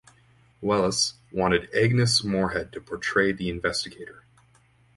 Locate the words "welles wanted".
0.61-1.69